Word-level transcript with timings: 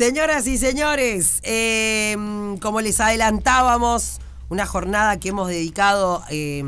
Señoras 0.00 0.46
y 0.46 0.56
señores, 0.56 1.40
eh, 1.42 2.16
como 2.62 2.80
les 2.80 3.00
adelantábamos, 3.00 4.18
una 4.48 4.64
jornada 4.64 5.20
que 5.20 5.28
hemos 5.28 5.48
dedicado 5.48 6.22
eh, 6.30 6.64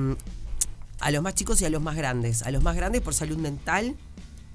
a 1.00 1.10
los 1.10 1.22
más 1.22 1.34
chicos 1.34 1.62
y 1.62 1.64
a 1.64 1.70
los 1.70 1.80
más 1.80 1.96
grandes. 1.96 2.42
A 2.42 2.50
los 2.50 2.62
más 2.62 2.76
grandes 2.76 3.00
por 3.00 3.14
salud 3.14 3.38
mental, 3.38 3.96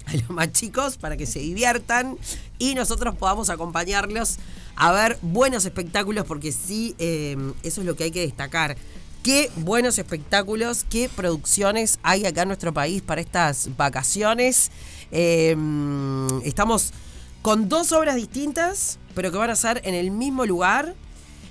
a 0.06 0.14
los 0.14 0.30
más 0.30 0.52
chicos 0.52 0.96
para 0.96 1.16
que 1.16 1.26
se 1.26 1.40
diviertan 1.40 2.18
y 2.60 2.76
nosotros 2.76 3.16
podamos 3.16 3.50
acompañarlos 3.50 4.38
a 4.76 4.92
ver 4.92 5.18
buenos 5.22 5.64
espectáculos, 5.64 6.24
porque 6.24 6.52
sí, 6.52 6.94
eh, 7.00 7.36
eso 7.64 7.80
es 7.80 7.84
lo 7.84 7.96
que 7.96 8.04
hay 8.04 8.10
que 8.12 8.20
destacar. 8.20 8.76
Qué 9.24 9.50
buenos 9.56 9.98
espectáculos, 9.98 10.86
qué 10.88 11.08
producciones 11.08 11.98
hay 12.04 12.26
acá 12.26 12.42
en 12.42 12.48
nuestro 12.50 12.72
país 12.72 13.02
para 13.02 13.22
estas 13.22 13.76
vacaciones. 13.76 14.70
Estamos 15.10 16.92
con 17.42 17.68
dos 17.68 17.92
obras 17.92 18.16
distintas, 18.16 18.98
pero 19.14 19.30
que 19.32 19.38
van 19.38 19.50
a 19.50 19.56
ser 19.56 19.80
en 19.84 19.94
el 19.94 20.10
mismo 20.10 20.44
lugar. 20.46 20.94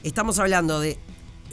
Estamos 0.03 0.39
hablando 0.39 0.79
de 0.79 0.97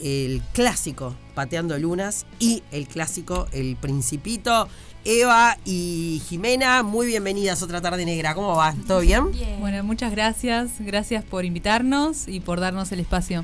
el 0.03 0.41
clásico 0.53 1.15
Pateando 1.35 1.77
Lunas 1.79 2.25
y 2.39 2.63
el 2.71 2.87
clásico 2.87 3.47
El 3.51 3.75
Principito. 3.75 4.67
Eva 5.07 5.57
y 5.65 6.21
Jimena, 6.27 6.81
muy 6.83 7.05
bienvenidas 7.07 7.61
otra 7.61 7.79
tarde 7.81 8.05
negra. 8.05 8.33
¿Cómo 8.33 8.55
va? 8.55 8.73
¿Todo 8.87 9.01
bien? 9.01 9.25
Bueno, 9.59 9.83
muchas 9.83 10.11
gracias. 10.11 10.71
Gracias 10.79 11.23
por 11.23 11.45
invitarnos 11.45 12.27
y 12.27 12.39
por 12.39 12.59
darnos 12.59 12.91
el 12.91 12.99
espacio. 13.01 13.43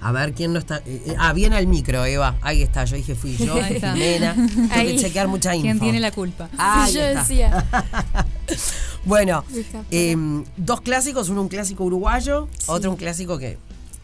A 0.00 0.12
ver 0.12 0.34
quién 0.34 0.52
no 0.52 0.58
está. 0.58 0.78
eh, 0.78 1.02
eh, 1.06 1.14
ah, 1.18 1.32
viene 1.32 1.56
al 1.56 1.66
micro, 1.66 2.04
Eva. 2.04 2.36
Ahí 2.42 2.62
está. 2.62 2.84
Yo 2.84 2.96
dije, 2.96 3.14
fui 3.14 3.36
yo. 3.36 3.54
Jimena. 3.62 4.34
Tengo 4.34 4.68
que 4.68 4.74
Ahí. 4.74 4.98
chequear 4.98 5.28
mucha 5.28 5.54
info. 5.54 5.62
¿Quién 5.64 5.80
tiene 5.80 6.00
la 6.00 6.10
culpa? 6.10 6.50
Ahí 6.58 6.92
yo 6.92 7.00
está. 7.00 7.20
decía. 7.20 7.64
Bueno, 9.04 9.44
eh, 9.90 10.16
dos 10.56 10.80
clásicos, 10.80 11.28
uno 11.28 11.42
un 11.42 11.48
clásico 11.48 11.84
uruguayo, 11.84 12.48
otro 12.66 12.90
un 12.90 12.96
clásico 12.96 13.36
que 13.38 13.58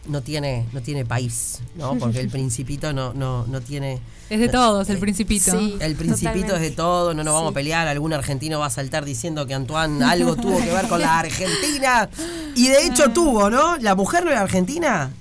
no 0.07 0.21
tiene, 0.21 0.65
no 0.73 0.81
tiene 0.81 1.05
país, 1.05 1.59
¿no? 1.75 1.95
Porque 1.97 2.19
el 2.19 2.29
principito 2.29 2.93
no, 2.93 3.13
no, 3.13 3.45
no 3.47 3.61
tiene. 3.61 3.99
Es 4.29 4.39
de 4.39 4.47
todos, 4.49 4.89
el 4.89 4.97
principito. 4.99 5.51
Sí. 5.51 5.75
El 5.79 5.95
principito 5.95 6.29
es 6.55 6.61
de 6.61 6.71
Totalmente. 6.71 6.75
todo, 6.75 7.13
no 7.13 7.23
nos 7.23 7.33
vamos 7.33 7.51
a 7.51 7.53
pelear, 7.53 7.87
algún 7.87 8.13
argentino 8.13 8.59
va 8.59 8.67
a 8.67 8.69
saltar 8.69 9.03
diciendo 9.05 9.45
que 9.47 9.53
Antoine 9.53 10.03
algo 10.03 10.35
tuvo 10.35 10.57
que 10.59 10.71
ver 10.71 10.87
con 10.87 11.01
la 11.01 11.19
Argentina. 11.19 12.09
Y 12.55 12.67
de 12.67 12.85
hecho 12.85 13.11
tuvo, 13.11 13.49
¿no? 13.49 13.77
¿La 13.77 13.95
mujer 13.95 14.23
no 14.23 14.31
era 14.31 14.41
argentina? 14.41 15.11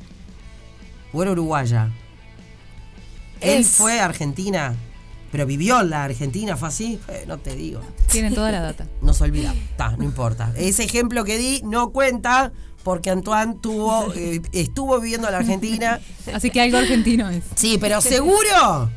¿O 1.12 1.22
era 1.22 1.32
uruguaya? 1.32 1.90
Él 3.40 3.60
Es. 3.60 3.68
fue 3.68 3.98
Argentina, 4.00 4.74
pero 5.30 5.46
vivió 5.46 5.80
en 5.80 5.90
la 5.90 6.04
Argentina, 6.04 6.56
¿fue 6.56 6.68
así? 6.68 7.00
Eh, 7.08 7.24
no 7.26 7.38
te 7.38 7.54
digo. 7.54 7.80
Tienen 8.10 8.34
toda 8.34 8.50
la 8.50 8.60
data. 8.60 8.86
Nos 9.02 9.20
olvidamos. 9.20 9.62
Está, 9.70 9.96
no 9.96 10.04
importa. 10.04 10.52
Ese 10.56 10.84
ejemplo 10.84 11.24
que 11.24 11.38
di 11.38 11.62
no 11.64 11.90
cuenta 11.90 12.52
porque 12.82 13.10
Antoine 13.10 13.56
tuvo, 13.60 14.12
eh, 14.14 14.40
estuvo 14.52 14.98
viviendo 15.00 15.28
en 15.28 15.32
la 15.32 15.38
Argentina. 15.40 16.00
Así 16.34 16.50
que 16.50 16.60
algo 16.60 16.78
argentino 16.78 17.28
es. 17.30 17.44
Sí, 17.54 17.78
pero 17.78 18.00
seguro 18.00 18.90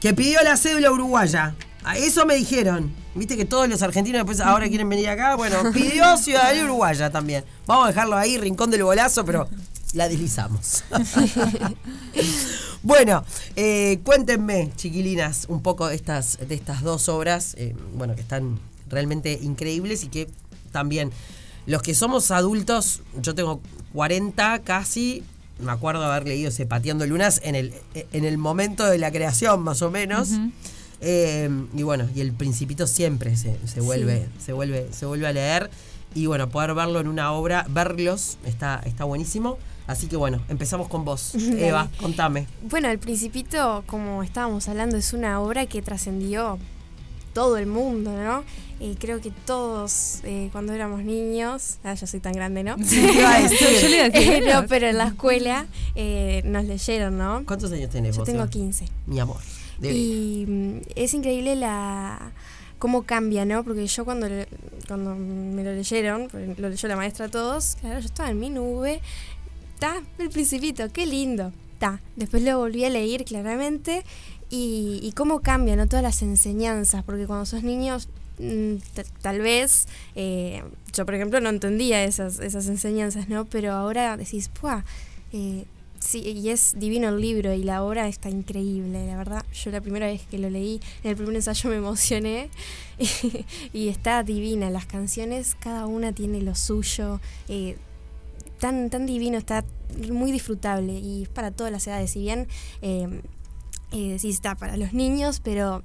que 0.00 0.14
pidió 0.14 0.42
la 0.42 0.56
cédula 0.56 0.90
uruguaya. 0.92 1.54
A 1.84 1.96
eso 1.96 2.26
me 2.26 2.36
dijeron. 2.36 2.92
Viste 3.14 3.36
que 3.36 3.46
todos 3.46 3.68
los 3.68 3.80
argentinos 3.82 4.20
después 4.20 4.40
ahora 4.40 4.68
quieren 4.68 4.88
venir 4.88 5.08
acá. 5.08 5.36
Bueno, 5.36 5.58
pidió 5.72 6.16
ciudadanía 6.16 6.64
uruguaya 6.64 7.10
también. 7.10 7.44
Vamos 7.66 7.86
a 7.86 7.88
dejarlo 7.88 8.16
ahí, 8.16 8.38
rincón 8.38 8.70
del 8.70 8.84
golazo, 8.84 9.24
pero 9.24 9.48
la 9.94 10.08
deslizamos. 10.08 10.84
Bueno, 12.86 13.24
eh, 13.56 13.98
cuéntenme, 14.04 14.70
chiquilinas, 14.76 15.46
un 15.48 15.60
poco 15.60 15.88
de 15.88 15.96
estas, 15.96 16.38
de 16.46 16.54
estas 16.54 16.82
dos 16.82 17.08
obras, 17.08 17.56
eh, 17.58 17.74
bueno, 17.96 18.14
que 18.14 18.20
están 18.20 18.60
realmente 18.88 19.36
increíbles 19.42 20.04
y 20.04 20.06
que 20.06 20.28
también 20.70 21.10
los 21.66 21.82
que 21.82 21.96
somos 21.96 22.30
adultos, 22.30 23.02
yo 23.20 23.34
tengo 23.34 23.60
40 23.92 24.60
casi, 24.60 25.24
me 25.58 25.72
acuerdo 25.72 26.04
haber 26.04 26.28
leído 26.28 26.50
ese 26.50 26.64
Pateando 26.64 27.04
Lunas 27.06 27.40
en 27.42 27.56
el, 27.56 27.74
en 28.12 28.24
el 28.24 28.38
momento 28.38 28.86
de 28.86 28.98
la 28.98 29.10
creación, 29.10 29.62
más 29.62 29.82
o 29.82 29.90
menos. 29.90 30.28
Eh, 31.00 31.50
y 31.74 31.82
bueno, 31.82 32.08
y 32.14 32.20
el 32.20 32.32
principito 32.34 32.86
siempre 32.86 33.36
se, 33.36 33.58
se 33.66 33.80
vuelve, 33.80 34.28
se 34.38 34.52
vuelve, 34.52 34.86
se 34.92 35.06
vuelve 35.06 35.26
a 35.26 35.32
leer. 35.32 35.70
Y 36.14 36.26
bueno, 36.26 36.48
poder 36.50 36.72
verlo 36.74 37.00
en 37.00 37.08
una 37.08 37.32
obra, 37.32 37.66
verlos, 37.68 38.38
está, 38.44 38.80
está 38.84 39.02
buenísimo. 39.02 39.58
Así 39.86 40.06
que 40.08 40.16
bueno, 40.16 40.40
empezamos 40.48 40.88
con 40.88 41.04
vos. 41.04 41.34
Eva, 41.58 41.88
contame. 42.00 42.46
Bueno, 42.68 42.88
El 42.88 42.98
Principito, 42.98 43.84
como 43.86 44.22
estábamos 44.22 44.68
hablando, 44.68 44.96
es 44.96 45.12
una 45.12 45.40
obra 45.40 45.66
que 45.66 45.82
trascendió 45.82 46.58
todo 47.32 47.56
el 47.58 47.66
mundo, 47.66 48.10
¿no? 48.12 48.44
Eh, 48.80 48.94
creo 48.98 49.20
que 49.20 49.30
todos, 49.30 50.20
eh, 50.24 50.48
cuando 50.52 50.72
éramos 50.72 51.02
niños, 51.02 51.76
ah, 51.84 51.94
yo 51.94 52.06
soy 52.06 52.20
tan 52.20 52.32
grande, 52.32 52.62
¿no? 52.62 52.76
Sí, 52.82 53.00
te 53.00 53.12
iba 53.12 53.34
a 53.34 53.40
decir. 53.40 53.58
Yo 53.82 53.88
le 53.88 53.96
iba 53.96 54.04
a 54.06 54.08
decir, 54.10 54.32
Eh, 54.32 54.52
no, 54.52 54.66
pero 54.66 54.88
en 54.88 54.98
la 54.98 55.06
escuela 55.08 55.66
eh, 55.94 56.42
nos 56.44 56.64
leyeron, 56.64 57.16
¿no? 57.16 57.42
¿Cuántos 57.46 57.70
años 57.72 57.90
tenés 57.90 58.14
Yo 58.16 58.20
vos? 58.20 58.26
tengo 58.26 58.40
Eva? 58.42 58.50
15. 58.50 58.84
Mi 59.06 59.18
amor. 59.20 59.38
de. 59.78 59.92
Y 59.94 60.44
mm, 60.46 60.78
es 60.94 61.14
increíble 61.14 61.56
la 61.56 62.32
cómo 62.78 63.04
cambia, 63.04 63.44
¿no? 63.46 63.64
Porque 63.64 63.86
yo 63.86 64.04
cuando, 64.04 64.28
le- 64.28 64.48
cuando 64.86 65.14
me 65.14 65.64
lo 65.64 65.72
leyeron, 65.72 66.28
lo 66.58 66.68
leyó 66.68 66.88
la 66.88 66.96
maestra 66.96 67.26
a 67.26 67.28
todos, 67.30 67.76
claro, 67.80 68.00
yo 68.00 68.06
estaba 68.06 68.30
en 68.30 68.38
mi 68.40 68.50
nube, 68.50 69.00
está, 69.76 70.02
el 70.18 70.30
principito, 70.30 70.90
qué 70.90 71.04
lindo, 71.04 71.52
está. 71.74 72.00
Después 72.16 72.42
lo 72.42 72.58
volví 72.58 72.84
a 72.86 72.90
leer 72.90 73.26
claramente 73.26 74.04
y, 74.48 75.12
cómo 75.14 75.40
cambia, 75.40 75.76
¿no? 75.76 75.86
Todas 75.86 76.02
las 76.02 76.22
enseñanzas, 76.22 77.04
porque 77.04 77.26
cuando 77.26 77.44
sos 77.44 77.62
niños 77.62 78.08
mm, 78.38 78.76
tal 79.20 79.40
vez 79.40 79.86
eh, 80.14 80.62
yo 80.94 81.04
por 81.04 81.14
ejemplo 81.14 81.40
no 81.40 81.50
entendía 81.50 82.04
esas, 82.04 82.38
esas 82.38 82.68
enseñanzas, 82.68 83.28
¿no? 83.28 83.44
Pero 83.44 83.72
ahora 83.72 84.16
decís, 84.16 84.48
¡puah! 84.48 84.82
Eh, 85.32 85.66
sí, 85.98 86.20
y 86.20 86.48
es 86.48 86.74
divino 86.78 87.10
el 87.10 87.20
libro 87.20 87.52
y 87.52 87.62
la 87.62 87.82
obra 87.82 88.08
está 88.08 88.30
increíble, 88.30 89.06
la 89.06 89.18
verdad. 89.18 89.44
Yo 89.52 89.70
la 89.72 89.82
primera 89.82 90.06
vez 90.06 90.22
que 90.22 90.38
lo 90.38 90.48
leí, 90.48 90.80
en 91.04 91.10
el 91.10 91.16
primer 91.16 91.36
ensayo 91.36 91.68
me 91.68 91.76
emocioné 91.76 92.48
y, 93.74 93.88
está 93.88 94.22
divina. 94.22 94.70
Las 94.70 94.86
canciones, 94.86 95.54
cada 95.54 95.86
una 95.86 96.12
tiene 96.12 96.40
lo 96.40 96.54
suyo. 96.54 97.20
eh, 97.48 97.76
tan, 98.60 98.90
tan 98.90 99.06
divino, 99.06 99.38
está 99.38 99.64
muy 100.10 100.32
disfrutable 100.32 100.92
y 100.98 101.22
es 101.24 101.28
para 101.28 101.50
todas 101.50 101.72
las 101.72 101.86
edades. 101.86 102.10
Si 102.10 102.20
bien 102.20 102.48
eh, 102.82 103.20
eh, 103.92 104.18
sí 104.18 104.30
está 104.30 104.54
para 104.54 104.76
los 104.76 104.92
niños, 104.92 105.40
pero 105.42 105.82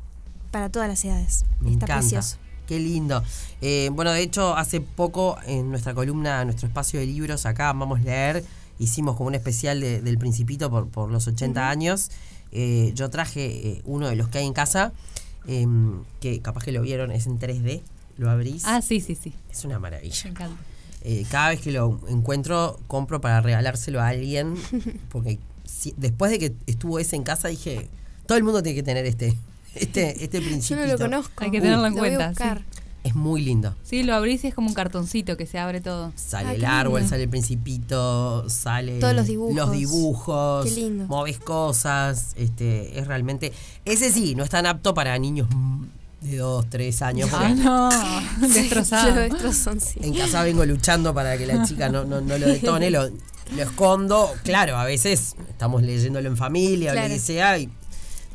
para 0.51 0.69
todas 0.69 0.87
las 0.89 1.03
edades. 1.05 1.45
Me 1.59 1.71
está 1.71 1.85
encanta. 1.85 1.99
precioso. 1.99 2.37
Qué 2.67 2.79
lindo. 2.79 3.21
Eh, 3.61 3.89
bueno, 3.91 4.11
de 4.11 4.21
hecho, 4.21 4.55
hace 4.55 4.79
poco 4.81 5.37
en 5.45 5.69
nuestra 5.69 5.93
columna, 5.93 6.41
en 6.41 6.47
nuestro 6.47 6.67
espacio 6.67 6.99
de 6.99 7.05
libros, 7.05 7.45
acá 7.45 7.65
vamos 7.73 7.99
a 7.99 8.03
leer, 8.03 8.43
hicimos 8.79 9.17
como 9.17 9.27
un 9.27 9.35
especial 9.35 9.79
de- 9.81 10.01
del 10.01 10.17
Principito 10.17 10.69
por, 10.69 10.87
por 10.87 11.09
los 11.11 11.27
80 11.27 11.69
años. 11.69 12.11
Eh, 12.53 12.91
yo 12.95 13.09
traje 13.09 13.45
eh, 13.67 13.81
uno 13.85 14.07
de 14.07 14.15
los 14.15 14.29
que 14.29 14.37
hay 14.39 14.47
en 14.47 14.53
casa, 14.53 14.93
eh, 15.47 15.65
que 16.21 16.39
capaz 16.41 16.63
que 16.63 16.71
lo 16.71 16.81
vieron, 16.81 17.11
es 17.11 17.27
en 17.27 17.39
3D. 17.39 17.81
Lo 18.17 18.29
abrís. 18.29 18.63
Ah, 18.65 18.81
sí, 18.81 19.01
sí, 19.01 19.15
sí. 19.15 19.33
Es 19.49 19.65
una 19.65 19.75
Me 19.75 19.81
maravilla. 19.81 20.29
encanta. 20.29 20.55
Eh, 21.03 21.25
cada 21.29 21.49
vez 21.49 21.61
que 21.61 21.71
lo 21.71 21.99
encuentro, 22.09 22.79
compro 22.87 23.21
para 23.21 23.41
regalárselo 23.41 24.01
a 24.01 24.07
alguien. 24.09 24.55
Porque 25.09 25.39
si- 25.65 25.93
después 25.97 26.31
de 26.31 26.39
que 26.39 26.53
estuvo 26.67 26.99
ese 26.99 27.15
en 27.15 27.23
casa, 27.23 27.47
dije, 27.47 27.89
todo 28.27 28.37
el 28.37 28.43
mundo 28.43 28.61
tiene 28.61 28.75
que 28.75 28.83
tener 28.83 29.05
este, 29.05 29.35
este, 29.75 30.23
este 30.23 30.39
Yo 30.41 30.47
principito. 30.47 30.85
no 30.85 30.91
lo 30.93 30.97
conozco. 30.99 31.43
Hay 31.43 31.51
que 31.51 31.59
tenerlo 31.61 31.85
en 31.87 31.95
Lo 31.95 31.99
voy 32.01 32.09
a 32.11 32.15
cuenta. 32.33 32.61
Es 33.03 33.15
muy 33.15 33.41
lindo. 33.41 33.73
Sí, 33.83 34.03
lo 34.03 34.13
abrís 34.13 34.43
y 34.43 34.47
es 34.49 34.53
como 34.53 34.67
un 34.67 34.75
cartoncito 34.75 35.35
que 35.35 35.47
se 35.47 35.57
abre 35.57 35.81
todo. 35.81 36.13
Sale 36.15 36.49
Ah, 36.49 36.53
el 36.53 36.65
árbol, 36.65 36.99
lindo. 36.99 37.09
sale 37.09 37.23
el 37.23 37.29
principito, 37.29 38.47
sale 38.47 38.99
Todos 38.99 39.15
los 39.15 39.25
dibujos. 39.25 39.55
los 39.55 39.71
dibujos, 39.71 40.65
Qué 40.65 40.71
lindo. 40.81 41.05
moves 41.07 41.39
cosas, 41.39 42.33
este, 42.35 42.99
es 42.99 43.07
realmente, 43.07 43.53
ese 43.85 44.11
sí, 44.11 44.35
no 44.35 44.43
es 44.43 44.51
tan 44.51 44.67
apto 44.67 44.93
para 44.93 45.17
niños 45.17 45.47
de 46.21 46.37
2, 46.37 46.65
3 46.69 47.01
años, 47.01 47.29
Ah, 47.33 47.49
no. 47.49 48.47
Destrozado. 48.47 49.15
destrozan, 49.15 49.79
sí. 49.81 49.99
en 50.01 50.13
casa 50.13 50.43
vengo 50.43 50.63
luchando 50.65 51.13
para 51.13 51.37
que 51.37 51.45
la 51.47 51.65
chica 51.65 51.89
no, 51.89 52.03
no, 52.05 52.21
no 52.21 52.37
lo 52.37 52.47
detone, 52.47 52.89
lo, 52.91 53.07
lo 53.09 53.61
escondo, 53.63 54.31
claro, 54.43 54.77
a 54.77 54.85
veces 54.85 55.35
estamos 55.49 55.81
leyéndolo 55.81 56.27
en 56.29 56.37
familia 56.37 56.91
o 56.91 56.93
lo 56.95 56.99
Claro. 57.01 57.13
que 57.13 57.19
sea 57.19 57.57
y 57.57 57.69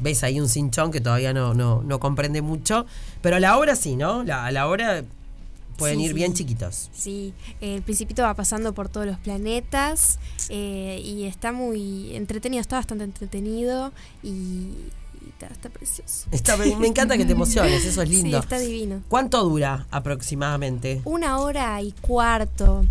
ves 0.01 0.23
ahí 0.25 0.41
un 0.41 0.49
cinchón 0.49 0.91
que 0.91 1.01
todavía 1.01 1.33
no, 1.33 1.55
no, 1.55 1.83
no 1.83 2.01
comprende 2.01 2.43
mucho, 2.43 2.87
pero 3.23 3.37
a 3.37 3.41
la 3.41 3.57
hora 3.57 3.77
sí, 3.77 3.97
¿no? 3.97 4.25
La- 4.25 4.45
a 4.47 4.51
la 4.51 4.67
hora 4.67 5.05
pueden 5.79 5.99
Sí, 5.99 6.05
ir 6.05 6.09
sí. 6.11 6.15
bien 6.15 6.33
chiquitos. 6.35 6.91
Sí, 6.95 7.35
el 7.61 7.83
Principito 7.83 8.23
va 8.23 8.35
pasando 8.35 8.73
por 8.75 8.89
todos 8.89 9.07
los 9.07 9.19
planetas 9.19 10.19
eh, 10.49 11.01
y 11.05 11.25
está 11.25 11.53
muy 11.53 12.15
entretenido, 12.17 12.61
está 12.61 12.77
bastante 12.77 13.05
entretenido 13.05 13.93
y 14.23 14.69
está, 15.39 15.47
está 15.53 15.69
precioso. 15.71 16.27
Está- 16.33 16.57
me 16.57 16.87
encanta 16.87 17.17
que 17.17 17.25
te 17.25 17.33
emociones, 17.33 17.85
eso 17.85 18.03
es 18.03 18.09
lindo. 18.17 18.39
Sí, 18.39 18.43
está 18.43 18.59
divino. 18.59 19.03
¿Cuánto 19.09 19.43
dura 19.45 19.87
aproximadamente? 19.91 21.01
Una 21.05 21.39
hora 21.39 21.81
y 21.83 21.93
cuarto. 21.93 22.85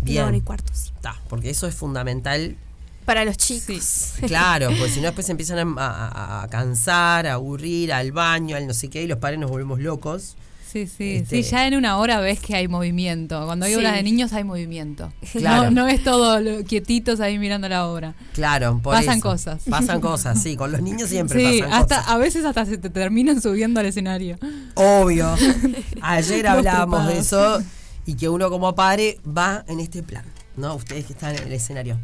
Bien. 0.00 0.18
Una 0.22 0.28
hora 0.28 0.36
y 0.36 0.40
cuarto, 0.40 0.72
sí. 0.74 0.90
Ta, 1.00 1.20
porque 1.28 1.50
eso 1.50 1.66
es 1.66 1.74
fundamental. 1.74 2.56
Para 3.04 3.24
los 3.24 3.36
chicos. 3.36 4.12
Claro, 4.26 4.68
porque 4.68 4.88
si 4.90 5.00
no 5.00 5.06
después 5.06 5.28
empiezan 5.28 5.76
a, 5.78 5.84
a- 5.86 6.42
a 6.44 6.48
cansar, 6.48 7.26
a 7.26 7.34
aburrir, 7.34 7.92
al 7.92 8.12
baño, 8.12 8.56
al 8.56 8.66
no 8.66 8.74
sé 8.74 8.88
qué, 8.88 9.02
y 9.02 9.06
los 9.06 9.18
padres 9.18 9.38
nos 9.38 9.50
volvemos 9.50 9.80
locos. 9.80 10.36
Sí, 10.72 10.86
sí, 10.86 11.16
Este- 11.16 11.42
sí, 11.42 11.50
ya 11.50 11.66
en 11.66 11.74
una 11.76 11.98
hora 11.98 12.20
ves 12.20 12.40
que 12.40 12.54
hay 12.56 12.66
movimiento. 12.66 13.44
Cuando 13.44 13.66
hay 13.66 13.72
Sí. 13.72 13.78
obras 13.78 13.92
de 13.94 14.02
niños 14.02 14.32
hay 14.32 14.42
movimiento. 14.44 15.12
Claro. 15.32 15.64
No, 15.64 15.82
no 15.82 15.88
es 15.88 16.02
todo 16.02 16.40
lo- 16.40 16.64
quietitos 16.64 17.20
ahí 17.20 17.38
mirando 17.38 17.68
la 17.68 17.86
obra. 17.86 18.14
Claro, 18.32 18.80
por 18.82 18.94
Pasan 18.94 19.18
eso. 19.18 19.28
cosas. 19.28 19.62
Pasan 19.68 20.00
cosas, 20.00 20.42
sí, 20.42 20.56
con 20.56 20.72
los 20.72 20.80
niños 20.80 21.10
siempre 21.10 21.38
Sí, 21.38 21.60
pasan 21.60 21.74
hasta 21.74 21.96
cosas. 21.98 22.10
a 22.10 22.16
veces 22.18 22.44
hasta 22.46 22.64
se 22.64 22.78
te 22.78 22.88
terminan 22.88 23.42
subiendo 23.42 23.80
al 23.80 23.86
escenario. 23.86 24.38
Obvio. 24.74 25.34
Ayer 26.00 26.46
hablábamos 26.46 27.06
de 27.06 27.18
eso 27.18 27.62
y 28.06 28.14
que 28.14 28.30
uno 28.30 28.48
como 28.48 28.74
padre 28.74 29.18
va 29.26 29.64
en 29.68 29.78
este 29.78 30.02
plan, 30.02 30.24
¿no? 30.56 30.76
Ustedes 30.76 31.04
que 31.04 31.12
están 31.12 31.36
en 31.36 31.42
el 31.42 31.52
escenario. 31.52 31.98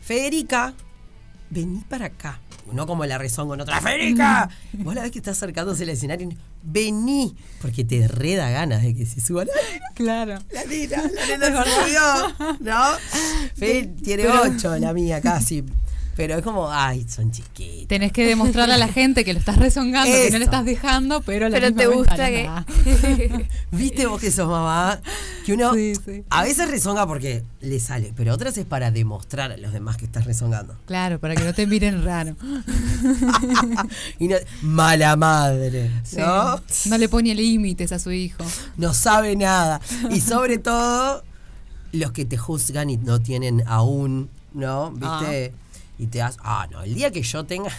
Federica, 0.00 0.74
vení 1.50 1.80
para 1.88 2.06
acá. 2.06 2.40
No 2.70 2.86
como 2.86 3.04
la 3.04 3.18
rezón 3.18 3.48
con 3.48 3.60
otra. 3.60 3.80
¡Federica! 3.80 4.48
Vos 4.72 4.94
la 4.94 5.02
ves 5.02 5.10
que 5.10 5.18
está 5.18 5.32
acercándose 5.32 5.82
al 5.82 5.90
escenario. 5.90 6.28
Vení. 6.62 7.36
Porque 7.60 7.84
te 7.84 8.06
reda 8.08 8.50
ganas 8.50 8.82
de 8.82 8.94
que 8.94 9.04
se 9.04 9.20
suba 9.20 9.44
la 9.44 9.52
Claro. 9.94 10.38
La 10.52 10.64
nena, 10.64 11.02
la 11.02 11.26
nena 11.26 11.64
se 11.64 11.70
subió, 11.70 12.56
¿no? 12.60 12.82
Fe 13.56 13.92
tiene 14.02 14.28
ocho, 14.28 14.76
la 14.78 14.92
mía 14.92 15.20
casi. 15.20 15.64
Pero 16.14 16.36
es 16.36 16.42
como, 16.42 16.70
ay, 16.70 17.06
son 17.08 17.30
chiquitos. 17.32 17.88
Tenés 17.88 18.12
que 18.12 18.26
demostrarle 18.26 18.74
a 18.74 18.78
la 18.78 18.88
gente 18.92 19.24
que 19.24 19.32
lo 19.32 19.38
estás 19.38 19.56
rezongando, 19.56 20.10
que 20.12 20.30
no 20.30 20.38
le 20.38 20.44
estás 20.44 20.64
dejando, 20.64 21.22
pero 21.22 21.46
a 21.46 21.48
la 21.48 21.54
Pero 21.56 21.66
misma 21.68 21.80
te 21.82 21.86
gusta 21.88 22.14
"Ah, 22.26 22.28
que. 22.30 22.44
nah". 22.44 23.38
¿Viste 23.70 24.06
vos 24.06 24.20
que 24.20 24.30
sos 24.30 24.46
mamá? 24.48 25.00
Que 25.46 25.54
uno 25.54 25.72
Sí, 25.74 25.94
sí. 26.04 26.22
a 26.28 26.42
veces 26.42 26.70
rezonga 26.70 27.06
porque 27.06 27.42
le 27.62 27.80
sale, 27.80 28.12
pero 28.14 28.34
otras 28.34 28.58
es 28.58 28.66
para 28.66 28.90
demostrar 28.90 29.52
a 29.52 29.56
los 29.56 29.72
demás 29.72 29.96
que 29.96 30.04
estás 30.04 30.26
rezongando. 30.26 30.76
Claro, 30.86 31.18
para 31.18 31.34
que 31.34 31.44
no 31.44 31.54
te 31.54 31.66
miren 31.66 32.04
raro. 32.04 32.36
y 34.18 34.28
no, 34.28 34.36
mala 34.62 35.16
madre, 35.16 35.90
Sí. 36.04 36.16
¿no? 36.18 36.60
No 36.86 36.98
le 36.98 37.08
pone 37.08 37.34
límites 37.34 37.92
a 37.92 37.98
su 37.98 38.12
hijo. 38.12 38.44
No 38.76 38.92
sabe 38.94 39.34
nada. 39.36 39.80
Y 40.10 40.20
sobre 40.20 40.58
todo, 40.58 41.24
los 41.92 42.12
que 42.12 42.24
te 42.24 42.36
juzgan 42.36 42.90
y 42.90 42.96
no 42.98 43.20
tienen 43.20 43.62
aún, 43.66 44.28
¿no? 44.52 44.90
¿Viste? 44.92 45.52
Y 46.02 46.08
te 46.08 46.18
das, 46.18 46.36
ah, 46.42 46.66
no, 46.68 46.82
el 46.82 46.94
día 46.94 47.12
que 47.12 47.22
yo 47.22 47.44
tenga, 47.44 47.70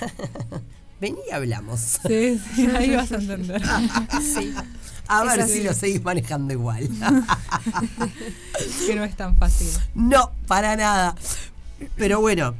vení 1.02 1.20
y 1.30 1.34
hablamos. 1.34 1.80
Sí, 2.08 2.40
sí, 2.56 2.68
ahí 2.78 2.96
vas 2.96 3.12
a 3.12 3.16
entender. 3.16 3.62
Sí. 4.22 4.54
A 5.08 5.26
ver 5.26 5.46
si 5.50 5.62
lo 5.62 5.74
seguís 5.74 6.02
manejando 6.02 6.54
igual. 6.54 6.90
Que 8.88 8.96
no 8.96 9.04
es 9.04 9.16
tan 9.18 9.36
fácil. 9.36 9.68
no, 9.94 10.32
para 10.48 10.78
nada. 10.78 11.16
Pero 11.98 12.22
bueno, 12.22 12.56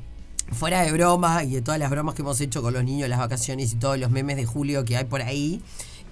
fuera 0.52 0.82
de 0.82 0.92
broma 0.92 1.46
y 1.46 1.52
de 1.52 1.62
todas 1.62 1.80
las 1.80 1.90
bromas 1.90 2.16
que 2.16 2.22
hemos 2.22 2.42
hecho 2.42 2.62
con 2.62 2.74
los 2.74 2.84
niños, 2.84 3.08
las 3.08 3.20
vacaciones 3.20 3.72
y 3.72 3.76
todos 3.78 3.98
los 3.98 4.12
memes 4.12 4.36
de 4.36 4.46
julio 4.46 4.84
que 4.84 4.98
hay 4.98 5.06
por 5.06 5.22
ahí, 5.22 5.62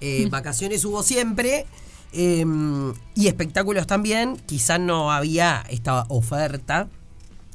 eh, 0.00 0.26
vacaciones 0.30 0.84
hubo 0.86 1.02
siempre. 1.02 1.66
eh, 2.14 2.46
y 3.14 3.26
espectáculos 3.28 3.86
también. 3.86 4.38
Quizás 4.46 4.80
no 4.80 5.12
había 5.12 5.62
esta 5.68 6.04
oferta. 6.08 6.88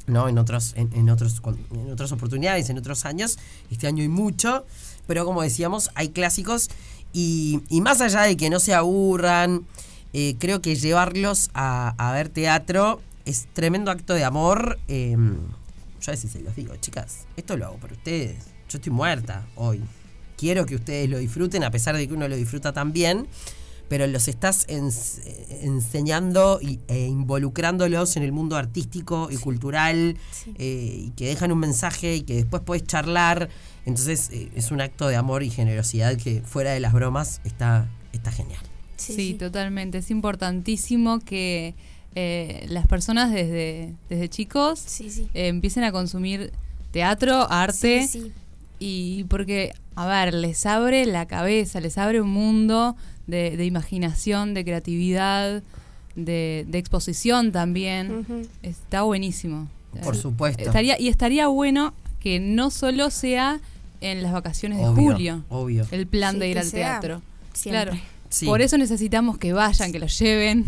¿No? 0.08 0.28
En, 0.28 0.38
otros, 0.38 0.72
en, 0.76 0.90
en 0.94 1.10
otros, 1.10 1.40
en 1.72 1.90
otras 1.90 2.12
oportunidades, 2.12 2.70
en 2.70 2.78
otros 2.78 3.04
años. 3.04 3.38
Este 3.70 3.86
año 3.86 4.02
hay 4.02 4.08
mucho. 4.08 4.66
Pero 5.06 5.24
como 5.24 5.42
decíamos, 5.42 5.90
hay 5.94 6.10
clásicos. 6.10 6.68
Y, 7.12 7.60
y 7.68 7.80
más 7.80 8.00
allá 8.00 8.22
de 8.22 8.36
que 8.36 8.50
no 8.50 8.60
se 8.60 8.74
aburran, 8.74 9.66
eh, 10.12 10.36
creo 10.38 10.60
que 10.60 10.76
llevarlos 10.76 11.50
a, 11.54 11.94
a 11.96 12.12
ver 12.12 12.28
teatro 12.28 13.00
es 13.24 13.46
tremendo 13.52 13.90
acto 13.90 14.14
de 14.14 14.24
amor. 14.24 14.78
eh, 14.88 15.16
yo 16.00 16.12
a 16.12 16.14
veces 16.14 16.30
se 16.30 16.40
los 16.40 16.54
digo, 16.54 16.76
chicas, 16.76 17.26
esto 17.36 17.56
lo 17.56 17.66
hago 17.66 17.76
por 17.76 17.92
ustedes. 17.92 18.36
Yo 18.68 18.78
estoy 18.78 18.92
muerta 18.92 19.46
hoy. 19.56 19.82
Quiero 20.36 20.64
que 20.64 20.76
ustedes 20.76 21.10
lo 21.10 21.18
disfruten, 21.18 21.64
a 21.64 21.70
pesar 21.70 21.96
de 21.96 22.06
que 22.06 22.14
uno 22.14 22.28
lo 22.28 22.36
disfruta 22.36 22.72
también 22.72 23.26
pero 23.88 24.06
los 24.06 24.28
estás 24.28 24.66
ens- 24.68 25.20
enseñando 25.62 26.58
y, 26.62 26.80
e 26.88 27.06
involucrándolos 27.06 28.16
en 28.16 28.22
el 28.22 28.32
mundo 28.32 28.56
artístico 28.56 29.28
y 29.30 29.36
cultural 29.36 30.16
Sí. 30.32 30.54
eh, 30.58 31.04
y 31.06 31.10
que 31.10 31.26
dejan 31.28 31.52
un 31.52 31.58
mensaje 31.58 32.16
y 32.16 32.22
que 32.22 32.34
después 32.34 32.62
puedes 32.64 32.84
charlar. 32.84 33.48
Entonces 33.86 34.30
eh, 34.32 34.50
es 34.54 34.70
un 34.70 34.80
acto 34.80 35.08
de 35.08 35.16
amor 35.16 35.42
y 35.42 35.50
generosidad 35.50 36.16
que 36.16 36.42
fuera 36.42 36.72
de 36.72 36.80
las 36.80 36.92
bromas 36.92 37.40
está, 37.44 37.88
está 38.12 38.30
genial. 38.32 38.60
Sí, 38.96 39.34
totalmente. 39.34 39.98
Es 39.98 40.10
importantísimo 40.10 41.20
que 41.20 41.74
eh, 42.14 42.66
las 42.68 42.86
personas 42.86 43.32
desde, 43.32 43.94
desde 44.08 44.28
chicos 44.28 44.80
Sí, 44.84 45.08
sí. 45.10 45.28
eh, 45.34 45.48
empiecen 45.48 45.84
a 45.84 45.92
consumir 45.92 46.52
teatro, 46.90 47.46
arte, 47.50 48.06
Sí, 48.08 48.20
sí. 48.22 48.32
Y 48.78 49.24
porque, 49.24 49.72
a 49.96 50.06
ver, 50.06 50.34
les 50.34 50.64
abre 50.66 51.04
la 51.06 51.26
cabeza, 51.26 51.80
les 51.80 51.98
abre 51.98 52.20
un 52.20 52.30
mundo 52.30 52.96
de, 53.26 53.56
de 53.56 53.64
imaginación, 53.66 54.54
de 54.54 54.64
creatividad, 54.64 55.62
de, 56.16 56.64
de 56.68 56.78
exposición 56.78 57.52
también. 57.52 58.26
Está 58.62 59.02
buenísimo. 59.02 59.68
Por 60.02 60.14
Eh, 60.14 60.18
supuesto. 60.18 60.62
Estaría, 60.62 61.00
y 61.00 61.08
estaría 61.08 61.48
bueno 61.48 61.94
que 62.20 62.40
no 62.40 62.70
solo 62.70 63.10
sea 63.10 63.60
en 64.00 64.22
las 64.22 64.32
vacaciones 64.32 64.78
de 64.78 64.84
julio 64.86 65.44
Obvio. 65.48 65.86
el 65.90 66.06
plan 66.06 66.34
Sí, 66.34 66.40
de 66.40 66.48
ir 66.48 66.58
al 66.58 66.64
sea 66.66 67.00
teatro. 67.00 67.22
Siempre. 67.52 67.84
Claro. 67.90 68.00
Sí. 68.30 68.44
Por 68.46 68.60
eso 68.60 68.76
necesitamos 68.76 69.38
que 69.38 69.52
vayan, 69.54 69.90
que 69.90 69.98
los 69.98 70.18
lleven 70.18 70.66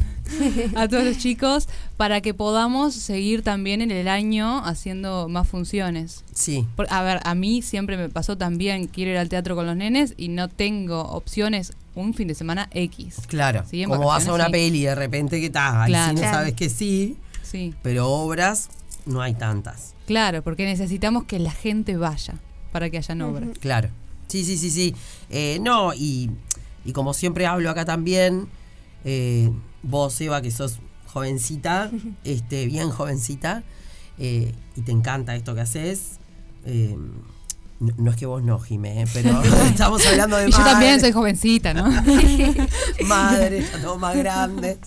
a 0.77 0.89
todos 0.89 1.05
los 1.05 1.19
chicos 1.19 1.69
para 1.99 2.21
que 2.23 2.33
podamos 2.33 2.95
seguir 2.95 3.43
también 3.43 3.83
en 3.83 3.91
el 3.91 4.09
año 4.09 4.65
haciendo 4.65 5.29
más 5.29 5.47
funciones. 5.47 6.25
Sí. 6.35 6.67
Por- 6.77 6.87
a 6.91 7.03
ver, 7.03 7.21
a 7.23 7.35
mí 7.35 7.61
siempre 7.63 7.97
me 7.99 8.09
pasó 8.09 8.39
también, 8.39 8.87
quiero 8.87 9.11
ir 9.11 9.19
al 9.19 9.29
teatro 9.29 9.57
con 9.57 9.67
los 9.67 9.77
nenes 9.77 10.15
y 10.17 10.29
no 10.29 10.49
tengo 10.49 11.03
opciones 11.03 11.73
un 11.95 12.15
fin 12.15 12.29
de 12.29 12.35
semana 12.35 12.71
X. 12.73 13.17
Claro. 13.27 13.65
Sí, 13.71 13.85
Como 13.85 14.07
vas 14.07 14.27
a 14.27 14.33
una 14.33 14.47
sí. 14.47 14.53
peli 14.53 14.79
y 14.79 14.85
de 14.85 14.95
repente 14.95 15.39
que 15.41 15.47
está, 15.47 15.83
ahí 15.83 15.91
Claro. 15.91 16.13
no 16.15 16.21
sabes 16.21 16.55
que 16.55 16.71
sí, 16.71 17.17
Sí, 17.43 17.75
pero 17.83 18.09
obras 18.09 18.69
no 19.07 19.21
hay 19.21 19.35
tantas. 19.35 19.93
claro, 20.07 20.43
porque 20.43 20.65
necesitamos 20.65 21.25
que 21.25 21.39
la 21.39 21.51
gente 21.51 21.97
vaya 21.97 22.35
para 22.73 22.89
que 22.89 22.97
hayan 22.99 23.21
obras. 23.23 23.51
Claro. 23.61 23.91
Sí, 24.29 24.45
sí, 24.45 24.57
sí, 24.57 24.71
sí. 24.71 24.95
Eh, 25.29 25.59
no, 25.61 25.93
y, 25.93 26.31
y 26.85 26.93
como 26.93 27.15
siempre 27.15 27.47
hablo 27.47 27.71
acá 27.71 27.85
también, 27.85 28.49
eh, 29.05 29.51
vos, 29.83 30.21
Eva, 30.21 30.43
que 30.43 30.51
sos 30.51 30.81
jovencita, 31.07 31.91
este, 32.25 32.67
bien 32.67 32.91
jovencita, 32.91 33.63
eh, 34.19 34.55
y 34.77 34.83
te 34.83 34.93
encanta 34.93 35.35
esto 35.37 35.55
que 35.55 35.61
haces. 35.61 36.19
eh, 36.67 36.97
no, 37.81 37.95
no 37.97 38.11
es 38.11 38.17
que 38.19 38.27
vos 38.27 38.43
no, 38.43 38.59
Jimé, 38.59 39.07
pero 39.15 39.43
estamos 39.65 40.07
hablando 40.07 40.37
de 40.37 40.49
Y 40.49 40.53
yo 40.53 40.59
también 40.59 41.01
soy 41.01 41.13
jovencita, 41.13 41.73
¿no? 41.73 41.91
madres, 43.07 43.73
ya 43.73 43.81
todos 43.81 43.99
más 43.99 44.15
grandes. 44.17 44.79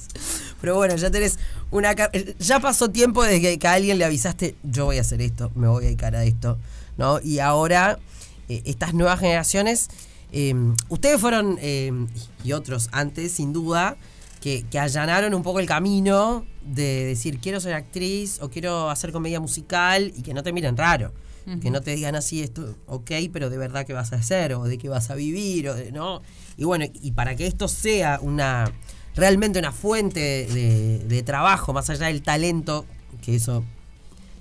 Pero 0.61 0.75
bueno, 0.75 0.95
ya 0.95 1.09
tenés 1.09 1.39
una... 1.71 1.95
Ya 2.39 2.59
pasó 2.59 2.91
tiempo 2.91 3.23
desde 3.23 3.41
que, 3.41 3.59
que 3.59 3.67
a 3.67 3.73
alguien 3.73 3.97
le 3.97 4.05
avisaste, 4.05 4.55
yo 4.63 4.85
voy 4.85 4.99
a 4.99 5.01
hacer 5.01 5.21
esto, 5.21 5.51
me 5.55 5.67
voy 5.67 5.83
a 5.83 5.87
dedicar 5.87 6.15
a 6.15 6.23
esto, 6.23 6.59
¿no? 6.97 7.19
Y 7.19 7.39
ahora, 7.39 7.97
eh, 8.47 8.61
estas 8.65 8.93
nuevas 8.93 9.19
generaciones, 9.19 9.89
eh, 10.33 10.53
ustedes 10.89 11.21
fueron, 11.21 11.57
eh, 11.61 11.91
y 12.43 12.51
otros 12.51 12.89
antes, 12.91 13.31
sin 13.31 13.53
duda, 13.53 13.95
que, 14.41 14.65
que 14.69 14.79
allanaron 14.79 15.33
un 15.33 15.43
poco 15.43 15.59
el 15.61 15.67
camino 15.67 16.45
de 16.65 17.05
decir, 17.05 17.39
quiero 17.39 17.61
ser 17.61 17.73
actriz 17.73 18.39
o 18.41 18.49
quiero 18.49 18.89
hacer 18.89 19.11
comedia 19.11 19.39
musical 19.39 20.11
y 20.15 20.21
que 20.23 20.33
no 20.33 20.43
te 20.43 20.51
miren 20.51 20.75
raro. 20.75 21.13
Que 21.61 21.71
no 21.71 21.81
te 21.81 21.93
digan 21.93 22.15
así 22.15 22.41
esto, 22.41 22.73
ok, 22.87 23.11
pero 23.33 23.49
de 23.49 23.57
verdad 23.57 23.85
qué 23.85 23.91
vas 23.91 24.13
a 24.13 24.15
hacer 24.15 24.53
o 24.53 24.63
de 24.63 24.77
qué 24.77 24.87
vas 24.87 25.09
a 25.09 25.15
vivir, 25.15 25.67
o 25.67 25.75
de, 25.75 25.91
¿no? 25.91 26.21
Y 26.55 26.63
bueno, 26.63 26.85
y 26.93 27.11
para 27.11 27.35
que 27.35 27.47
esto 27.47 27.67
sea 27.67 28.17
una 28.21 28.71
realmente 29.13 29.59
una 29.59 29.73
fuente 29.73 30.19
de, 30.19 30.99
de 30.99 31.23
trabajo, 31.23 31.73
más 31.73 31.89
allá 31.89 32.07
del 32.07 32.21
talento, 32.21 32.85
que 33.21 33.35
eso, 33.35 33.65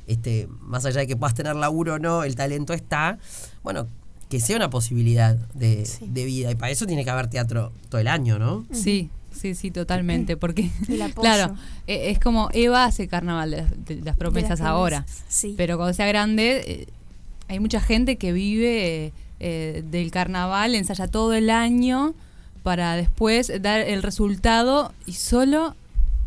este, 0.06 0.48
más 0.60 0.84
allá 0.84 1.00
de 1.00 1.08
que 1.08 1.16
puedas 1.16 1.34
tener 1.34 1.56
laburo 1.56 1.94
o 1.94 1.98
no, 1.98 2.22
el 2.22 2.36
talento 2.36 2.72
está, 2.72 3.18
bueno, 3.64 3.88
que 4.32 4.40
sea 4.40 4.56
una 4.56 4.70
posibilidad 4.70 5.36
de, 5.54 5.84
Sí. 5.84 6.06
de 6.08 6.24
vida. 6.24 6.50
Y 6.50 6.54
para 6.54 6.72
eso 6.72 6.86
tiene 6.86 7.04
que 7.04 7.10
haber 7.10 7.28
teatro 7.28 7.70
todo 7.90 8.00
el 8.00 8.08
año, 8.08 8.38
¿no? 8.38 8.64
Sí, 8.72 9.10
sí, 9.30 9.54
sí, 9.54 9.70
totalmente. 9.70 10.36
Porque, 10.38 10.70
claro, 11.20 11.54
eh, 11.86 12.10
es 12.10 12.18
como 12.18 12.48
Eva 12.54 12.86
hace 12.86 13.08
carnaval 13.08 13.50
de 13.50 13.56
las, 13.58 13.84
de 13.86 13.96
las 13.96 14.16
promesas 14.16 14.58
De 14.58 14.64
las 14.64 14.72
ahora. 14.72 15.06
Sí. 15.28 15.54
Pero 15.56 15.76
cuando 15.76 15.92
sea 15.92 16.06
grande, 16.06 16.62
eh, 16.66 16.86
hay 17.48 17.60
mucha 17.60 17.78
gente 17.80 18.16
que 18.16 18.32
vive 18.32 19.12
eh, 19.40 19.84
del 19.90 20.10
carnaval, 20.10 20.74
ensaya 20.74 21.06
todo 21.08 21.34
el 21.34 21.50
año 21.50 22.14
para 22.62 22.96
después 22.96 23.52
dar 23.60 23.80
el 23.80 24.02
resultado 24.02 24.94
y 25.04 25.12
solo 25.12 25.74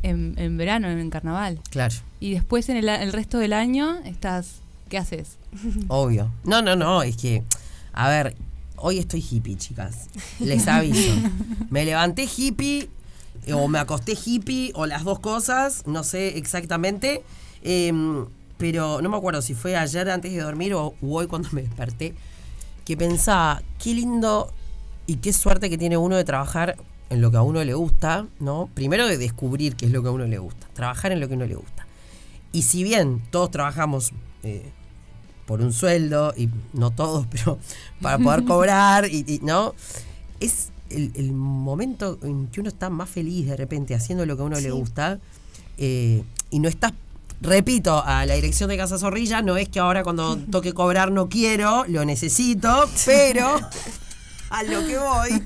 en, 0.03 0.35
en 0.37 0.57
verano, 0.57 0.89
en 0.91 1.09
carnaval. 1.09 1.59
Claro. 1.71 1.95
Y 2.19 2.33
después 2.33 2.69
en 2.69 2.77
el, 2.77 2.87
a- 2.89 3.01
el 3.01 3.13
resto 3.13 3.39
del 3.39 3.53
año 3.53 3.97
estás, 4.05 4.57
¿qué 4.89 4.99
haces? 4.99 5.37
Obvio. 5.87 6.31
No, 6.43 6.61
no, 6.61 6.75
no, 6.75 7.01
es 7.03 7.15
que, 7.17 7.41
a 7.95 8.09
ver, 8.09 8.35
hoy 8.75 8.99
estoy 8.99 9.25
hippie, 9.27 9.55
chicas. 9.55 10.09
Les 10.39 10.67
aviso. 10.67 11.13
Me 11.69 11.85
levanté 11.85 12.27
hippie 12.37 12.89
o 13.53 13.67
me 13.67 13.79
acosté 13.79 14.13
hippie 14.13 14.71
o 14.75 14.85
las 14.85 15.03
dos 15.03 15.19
cosas, 15.19 15.83
no 15.85 16.03
sé 16.03 16.37
exactamente. 16.37 17.23
em, 17.63 18.25
pero 18.57 19.01
no 19.01 19.09
me 19.09 19.17
acuerdo 19.17 19.41
si 19.41 19.53
fue 19.53 19.75
ayer 19.75 20.09
antes 20.09 20.31
de 20.31 20.39
dormir 20.39 20.73
o 20.73 20.95
hoy 21.01 21.27
cuando 21.27 21.49
me 21.51 21.61
desperté, 21.61 22.13
que 22.85 22.95
pensaba, 22.95 23.61
qué 23.83 23.93
lindo 23.93 24.53
y 25.07 25.17
qué 25.17 25.33
suerte 25.33 25.69
que 25.69 25.77
tiene 25.77 25.97
uno 25.97 26.15
de 26.15 26.23
trabajar 26.23 26.77
en 27.09 27.21
lo 27.21 27.31
que 27.31 27.37
a 27.37 27.41
uno 27.41 27.63
le 27.63 27.73
gusta, 27.73 28.27
¿no? 28.39 28.69
Primero 28.73 29.07
de 29.07 29.17
descubrir 29.17 29.75
qué 29.75 29.85
es 29.85 29.91
lo 29.91 30.01
que 30.01 30.07
a 30.07 30.11
uno 30.11 30.25
le 30.25 30.37
gusta, 30.37 30.67
trabajar 30.73 31.11
en 31.11 31.19
lo 31.19 31.27
que 31.27 31.33
a 31.33 31.37
uno 31.37 31.45
le 31.45 31.55
gusta. 31.55 31.85
Y 32.51 32.63
si 32.63 32.83
bien 32.83 33.21
todos 33.29 33.51
trabajamos 33.51 34.11
eh, 34.43 34.71
por 35.45 35.61
un 35.61 35.73
sueldo, 35.73 36.33
y 36.35 36.49
no 36.73 36.91
todos, 36.91 37.27
pero 37.31 37.59
para 38.01 38.17
poder 38.17 38.45
cobrar, 38.45 39.05
y, 39.11 39.25
y, 39.27 39.39
¿no? 39.43 39.73
Es 40.39 40.69
el, 40.89 41.11
el 41.15 41.31
momento 41.31 42.19
en 42.23 42.47
que 42.47 42.59
uno 42.59 42.69
está 42.69 42.89
más 42.89 43.09
feliz 43.09 43.47
de 43.47 43.57
repente 43.57 43.95
haciendo 43.95 44.25
lo 44.25 44.35
que 44.35 44.43
a 44.43 44.45
uno 44.45 44.59
le 44.59 44.71
gusta 44.71 45.19
eh, 45.77 46.23
y 46.51 46.59
no 46.59 46.69
estás, 46.69 46.93
repito, 47.41 48.03
a 48.03 48.25
la 48.25 48.35
dirección 48.35 48.69
de 48.69 48.77
Casa 48.77 48.97
Zorrilla, 48.97 49.41
no 49.41 49.57
es 49.57 49.69
que 49.69 49.79
ahora 49.79 50.03
cuando 50.03 50.37
toque 50.51 50.73
cobrar 50.73 51.11
no 51.11 51.29
quiero, 51.29 51.85
lo 51.87 52.05
necesito, 52.05 52.89
pero 53.05 53.59
a 54.49 54.63
lo 54.63 54.85
que 54.85 54.97
voy 54.97 55.43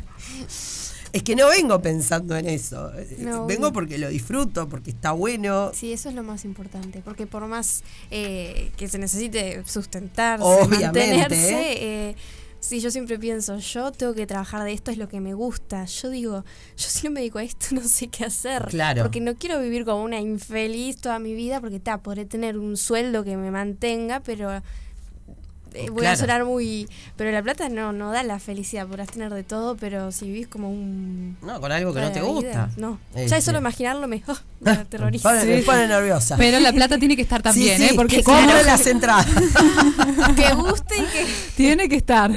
es 1.11 1.23
que 1.23 1.35
no 1.35 1.47
vengo 1.47 1.81
pensando 1.81 2.35
en 2.37 2.47
eso. 2.47 2.91
No, 3.19 3.45
vengo 3.45 3.71
porque 3.73 3.97
lo 3.97 4.09
disfruto, 4.09 4.67
porque 4.67 4.91
está 4.91 5.11
bueno. 5.11 5.71
Sí, 5.73 5.91
eso 5.91 6.09
es 6.09 6.15
lo 6.15 6.23
más 6.23 6.45
importante, 6.45 7.01
porque 7.03 7.27
por 7.27 7.45
más 7.47 7.83
eh, 8.11 8.71
que 8.77 8.87
se 8.87 8.97
necesite 8.99 9.63
sustentarse, 9.65 10.43
Obviamente. 10.45 10.99
mantenerse, 10.99 12.09
eh, 12.09 12.15
sí, 12.59 12.79
yo 12.79 12.91
siempre 12.91 13.17
pienso, 13.17 13.57
yo 13.57 13.91
tengo 13.91 14.13
que 14.13 14.27
trabajar 14.27 14.63
de 14.63 14.73
esto, 14.73 14.91
es 14.91 14.97
lo 14.97 15.07
que 15.07 15.19
me 15.19 15.33
gusta. 15.33 15.85
Yo 15.85 16.09
digo, 16.09 16.45
yo 16.77 16.89
si 16.89 17.07
no 17.07 17.11
me 17.11 17.21
dedico 17.21 17.39
a 17.39 17.43
esto, 17.43 17.67
no 17.71 17.83
sé 17.83 18.07
qué 18.07 18.25
hacer. 18.25 18.65
Claro. 18.69 19.03
Porque 19.03 19.21
no 19.21 19.35
quiero 19.35 19.59
vivir 19.59 19.85
como 19.85 20.03
una 20.03 20.19
infeliz 20.19 20.97
toda 20.97 21.19
mi 21.19 21.33
vida, 21.33 21.59
porque 21.59 21.79
ta, 21.79 21.99
podré 21.99 22.25
tener 22.25 22.57
un 22.57 22.77
sueldo 22.77 23.23
que 23.23 23.37
me 23.37 23.51
mantenga, 23.51 24.19
pero 24.19 24.61
eh, 25.73 25.89
voy 25.89 25.99
Claro. 26.01 26.13
a 26.13 26.17
sonar 26.17 26.45
muy... 26.45 26.87
Pero 27.17 27.31
la 27.31 27.41
plata 27.43 27.69
no, 27.69 27.91
no 27.93 28.11
da 28.11 28.23
la 28.23 28.39
felicidad, 28.39 28.87
podrás 28.87 29.09
tener 29.09 29.33
de 29.33 29.43
todo, 29.43 29.75
pero 29.77 30.11
si 30.11 30.25
vivís 30.27 30.47
como 30.47 30.69
un... 30.71 31.37
No, 31.41 31.59
con 31.61 31.71
algo 31.71 31.93
que 31.93 32.01
no 32.01 32.11
te 32.11 32.21
gusta. 32.21 32.47
vida, 32.49 32.69
No, 32.77 32.99
Este. 33.13 33.27
ya 33.29 33.37
es 33.37 33.43
solo 33.43 33.59
imaginarlo 33.59 34.07
me, 34.07 34.23
oh, 34.27 34.37
me 34.61 34.71
aterroriza. 34.71 35.29
Pone- 35.29 35.45
Me 35.45 35.61
pone 35.63 35.87
nerviosa. 35.87 36.37
Pero 36.37 36.59
la 36.59 36.71
plata 36.73 36.97
tiene 36.97 37.15
que 37.15 37.21
estar 37.21 37.41
también, 37.41 37.77
Sí, 37.77 37.83
sí, 37.87 37.89
¿eh? 37.93 37.95
Porque 37.95 38.17
que 38.17 38.21
si 38.21 38.25
compre 38.25 38.63
las 38.63 38.85
entradas. 38.87 39.25
que 40.35 40.53
guste 40.53 40.97
y 40.97 41.01
que... 41.05 41.25
tiene 41.55 41.89
que 41.89 41.95
estar. 41.97 42.31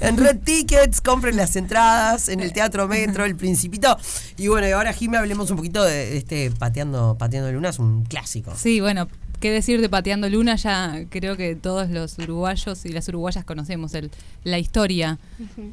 En 0.00 0.16
Red 0.16 0.38
Tickets, 0.44 1.00
compren 1.00 1.36
las 1.36 1.56
entradas 1.56 2.28
en 2.28 2.40
el 2.40 2.52
Teatro 2.52 2.88
Metro, 2.88 3.24
El 3.24 3.36
Principito. 3.36 3.96
Y 4.36 4.48
bueno, 4.48 4.68
y 4.68 4.72
ahora 4.72 4.92
Jimmy 4.92 5.16
hablemos 5.16 5.50
un 5.50 5.56
poquito 5.56 5.82
de 5.84 6.16
este 6.16 6.50
Pateando, 6.50 7.16
Pateando 7.18 7.50
Lunas, 7.52 7.78
un 7.78 8.04
clásico. 8.04 8.52
Sí, 8.56 8.80
bueno, 8.80 9.08
qué 9.40 9.50
decir 9.50 9.80
de 9.80 9.88
Pateando 9.88 10.28
Luna, 10.28 10.56
ya 10.56 11.04
creo 11.10 11.36
que 11.36 11.54
todos 11.54 11.90
los 11.90 12.18
uruguayos 12.18 12.84
y 12.84 12.90
las 12.90 13.08
uruguayas 13.08 13.44
conocemos 13.44 13.94
el, 13.94 14.10
la 14.44 14.58
historia. 14.58 15.18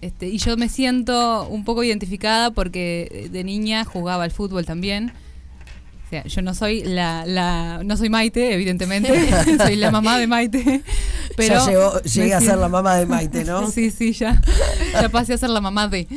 Este, 0.01 0.27
y 0.27 0.37
yo 0.37 0.57
me 0.57 0.69
siento 0.69 1.47
un 1.47 1.63
poco 1.65 1.83
identificada 1.83 2.51
porque 2.51 3.29
de 3.31 3.43
niña 3.43 3.85
jugaba 3.85 4.23
al 4.23 4.31
fútbol 4.31 4.65
también. 4.65 5.13
O 6.05 6.09
sea, 6.09 6.23
yo 6.25 6.41
no 6.43 6.53
soy 6.53 6.83
la, 6.83 7.25
la 7.25 7.81
no 7.83 7.97
soy 7.97 8.09
Maite, 8.09 8.53
evidentemente, 8.53 9.11
soy 9.57 9.75
la 9.75 9.89
mamá 9.89 10.19
de 10.19 10.27
Maite. 10.27 10.83
Pero 11.35 11.55
ya 11.55 11.65
llegó, 11.65 12.01
llegué 12.01 12.33
a 12.35 12.41
ser 12.41 12.57
la 12.57 12.69
mamá 12.69 12.95
de 12.95 13.05
Maite, 13.07 13.43
¿no? 13.43 13.69
Sí, 13.71 13.89
sí, 13.89 14.13
ya, 14.13 14.39
ya 14.93 15.09
pasé 15.09 15.33
a 15.33 15.37
ser 15.37 15.49
la 15.49 15.61
mamá 15.61 15.87
de. 15.87 16.07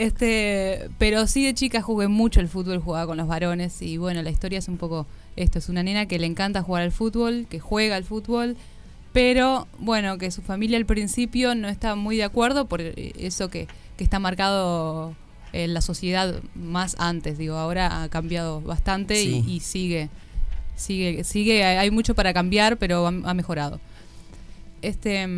Este, 0.00 0.88
pero 0.98 1.26
sí 1.26 1.44
de 1.44 1.52
chica 1.52 1.82
jugué 1.82 2.08
mucho 2.08 2.40
el 2.40 2.48
fútbol, 2.48 2.78
jugaba 2.78 3.06
con 3.06 3.18
los 3.18 3.26
varones 3.28 3.82
y 3.82 3.98
bueno, 3.98 4.22
la 4.22 4.30
historia 4.30 4.58
es 4.58 4.66
un 4.66 4.78
poco 4.78 5.06
esto, 5.36 5.58
es 5.58 5.68
una 5.68 5.82
nena 5.82 6.06
que 6.06 6.18
le 6.18 6.24
encanta 6.26 6.62
jugar 6.62 6.84
al 6.84 6.90
fútbol, 6.90 7.46
que 7.50 7.60
juega 7.60 7.96
al 7.96 8.04
fútbol, 8.04 8.56
pero 9.12 9.68
bueno, 9.78 10.16
que 10.16 10.30
su 10.30 10.40
familia 10.40 10.78
al 10.78 10.86
principio 10.86 11.54
no 11.54 11.68
está 11.68 11.96
muy 11.96 12.16
de 12.16 12.24
acuerdo 12.24 12.64
por 12.66 12.80
eso 12.80 13.50
que, 13.50 13.68
que 13.98 14.04
está 14.04 14.18
marcado 14.18 15.14
en 15.52 15.74
la 15.74 15.82
sociedad 15.82 16.40
más 16.54 16.96
antes, 16.98 17.36
digo, 17.36 17.56
ahora 17.56 18.02
ha 18.02 18.08
cambiado 18.08 18.62
bastante 18.62 19.22
y- 19.22 19.42
Sí. 19.42 19.44
y, 19.46 19.60
sigue, 19.60 20.08
sigue, 20.76 21.24
sigue, 21.24 21.62
hay 21.62 21.90
mucho 21.90 22.14
para 22.14 22.32
cambiar, 22.32 22.78
pero 22.78 23.06
ha, 23.06 23.08
ha 23.10 23.34
mejorado. 23.34 23.80
Este, 24.80 25.28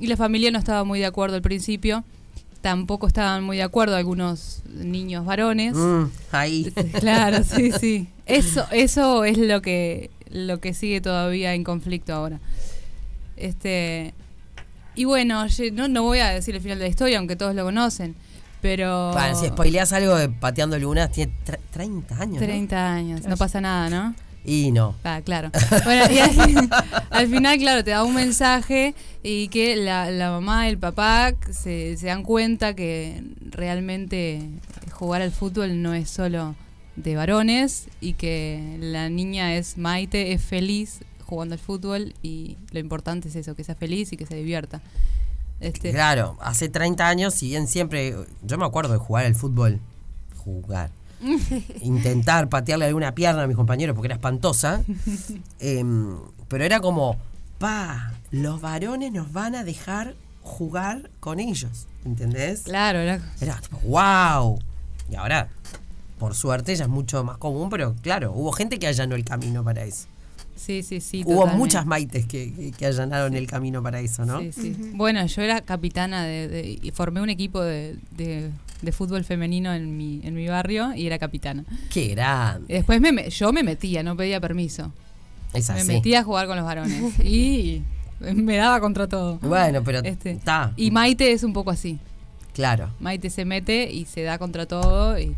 y 0.00 0.06
la 0.06 0.16
familia 0.16 0.52
no 0.52 0.60
estaba 0.60 0.84
muy 0.84 1.00
de 1.00 1.06
acuerdo 1.06 1.34
al 1.34 1.42
principio. 1.42 2.04
Tampoco 2.62 3.06
estaban 3.08 3.42
muy 3.44 3.58
de 3.58 3.64
acuerdo 3.64 3.96
algunos 3.96 4.62
niños 4.72 5.26
varones. 5.26 5.74
Mm, 5.74 6.04
ahí. 6.32 6.72
Claro, 7.00 7.42
sí, 7.44 7.72
sí. 7.80 8.08
Eso, 8.26 8.64
eso 8.70 9.24
es 9.24 9.36
lo 9.36 9.60
que, 9.60 10.10
lo 10.30 10.60
que 10.60 10.72
sigue 10.72 11.00
todavía 11.00 11.52
en 11.54 11.64
conflicto 11.64 12.14
ahora. 12.14 12.38
Este, 13.36 14.14
y 14.94 15.04
bueno, 15.04 15.46
no, 15.72 15.88
no 15.88 16.02
voy 16.02 16.20
a 16.20 16.28
decir 16.28 16.54
el 16.54 16.60
final 16.60 16.78
de 16.78 16.84
la 16.84 16.88
historia, 16.90 17.18
aunque 17.18 17.36
todos 17.36 17.54
lo 17.54 17.64
conocen. 17.64 18.14
Pero. 18.60 19.10
Bueno, 19.12 19.34
si 19.38 19.46
spoileás 19.48 19.92
algo 19.92 20.14
de 20.14 20.28
Pateando 20.28 20.78
Lunas, 20.78 21.10
tiene 21.10 21.32
tre- 21.44 21.58
30 21.72 22.14
años. 22.14 22.34
¿no? 22.34 22.46
30 22.46 22.92
años, 22.94 23.26
no 23.26 23.36
pasa 23.36 23.60
nada, 23.60 23.90
¿no? 23.90 24.14
Y 24.44 24.72
no. 24.72 24.96
Ah, 25.04 25.20
claro. 25.24 25.50
Bueno, 25.84 26.12
y 26.12 26.18
al, 26.18 26.68
al 27.10 27.28
final, 27.28 27.58
claro, 27.58 27.84
te 27.84 27.92
da 27.92 28.02
un 28.02 28.14
mensaje 28.14 28.94
y 29.22 29.48
que 29.48 29.76
la, 29.76 30.10
la 30.10 30.30
mamá 30.30 30.66
y 30.66 30.70
el 30.70 30.78
papá 30.78 31.32
se, 31.50 31.96
se 31.96 32.06
dan 32.06 32.22
cuenta 32.24 32.74
que 32.74 33.22
realmente 33.40 34.42
jugar 34.90 35.22
al 35.22 35.30
fútbol 35.30 35.80
no 35.82 35.94
es 35.94 36.10
solo 36.10 36.54
de 36.96 37.16
varones 37.16 37.86
y 38.00 38.14
que 38.14 38.76
la 38.80 39.08
niña 39.08 39.54
es 39.54 39.78
Maite, 39.78 40.32
es 40.32 40.42
feliz 40.42 41.00
jugando 41.24 41.54
al 41.54 41.58
fútbol 41.60 42.14
y 42.22 42.58
lo 42.72 42.80
importante 42.80 43.28
es 43.28 43.36
eso, 43.36 43.54
que 43.54 43.64
sea 43.64 43.74
feliz 43.74 44.12
y 44.12 44.16
que 44.16 44.26
se 44.26 44.34
divierta. 44.34 44.82
Este, 45.60 45.92
Claro, 45.92 46.36
hace 46.40 46.68
30 46.68 47.08
años, 47.08 47.34
si 47.34 47.48
bien 47.48 47.68
siempre. 47.68 48.16
Yo 48.42 48.58
me 48.58 48.66
acuerdo 48.66 48.92
de 48.92 48.98
jugar 48.98 49.26
al 49.26 49.34
fútbol. 49.34 49.80
Jugar. 50.36 50.90
Intentar 51.82 52.48
patearle 52.48 52.86
alguna 52.86 53.14
pierna 53.14 53.42
a 53.42 53.46
mis 53.46 53.56
compañeros 53.56 53.94
porque 53.94 54.08
era 54.08 54.14
espantosa. 54.16 54.82
Em, 55.60 56.16
pero 56.48 56.64
era 56.64 56.80
como, 56.80 57.16
pa, 57.58 58.12
los 58.30 58.60
varones 58.60 59.12
nos 59.12 59.32
van 59.32 59.54
a 59.54 59.64
dejar 59.64 60.14
jugar 60.42 61.10
con 61.20 61.40
ellos. 61.40 61.86
¿Entendés? 62.04 62.62
claro, 62.62 62.98
era- 62.98 63.20
Era 63.40 63.60
tipo, 63.60 63.78
wow. 63.84 64.58
Y 65.10 65.14
ahora, 65.14 65.48
por 66.18 66.34
suerte, 66.34 66.74
ya 66.74 66.84
es 66.84 66.90
mucho 66.90 67.22
más 67.24 67.38
común, 67.38 67.70
pero 67.70 67.94
claro, 68.02 68.32
hubo 68.32 68.50
gente 68.52 68.78
que 68.78 68.86
allanó 68.88 69.14
el 69.14 69.24
camino 69.24 69.62
para 69.62 69.84
eso. 69.84 70.06
sí, 70.56 70.82
sí, 70.82 71.00
sí. 71.00 71.22
hubo 71.24 71.32
totalmente. 71.40 71.58
muchas 71.58 71.86
maites 71.86 72.26
que, 72.26 72.52
que- 72.52 72.72
que 72.72 72.86
allanaron 72.86 73.34
el 73.34 73.46
camino 73.46 73.82
para 73.82 74.00
eso, 74.00 74.24
¿no? 74.24 74.40
Sí, 74.40 74.52
sí. 74.52 74.76
Bueno, 74.94 75.24
yo 75.26 75.42
era 75.42 75.60
capitana 75.60 76.24
de, 76.24 76.48
de- 76.48 76.78
y 76.82 76.90
formé 76.90 77.20
un 77.20 77.30
equipo 77.30 77.60
de, 77.62 77.96
de- 78.16 78.50
de 78.82 78.92
fútbol 78.92 79.24
femenino 79.24 79.72
en 79.72 79.96
mi, 79.96 80.20
en 80.24 80.34
mi 80.34 80.46
barrio 80.48 80.94
y 80.94 81.06
era 81.06 81.18
capitana. 81.18 81.64
Qué 81.90 82.08
grande. 82.08 82.74
Después 82.74 83.00
me, 83.00 83.12
me- 83.12 83.30
yo 83.30 83.52
me 83.52 83.62
metía, 83.62 84.02
no 84.02 84.16
pedía 84.16 84.40
permiso. 84.40 84.92
Es 85.54 85.68
Me 85.70 85.76
así. 85.76 85.86
metía 85.88 86.20
a 86.20 86.24
jugar 86.24 86.46
con 86.46 86.56
los 86.56 86.64
varones 86.64 87.18
y 87.24 87.82
me 88.20 88.56
daba 88.56 88.80
contra 88.80 89.06
todo. 89.08 89.38
Bueno, 89.38 89.82
pero 89.84 90.00
Este, 90.02 90.32
está. 90.32 90.72
Y 90.76 90.90
Maite 90.90 91.32
es 91.32 91.42
un 91.44 91.52
poco 91.52 91.70
así. 91.70 91.98
Claro. 92.54 92.90
Maite 93.00 93.30
se 93.30 93.44
mete 93.44 93.90
y 93.90 94.04
se 94.04 94.22
da 94.22 94.38
contra 94.38 94.66
todo 94.66 95.18
y, 95.18 95.34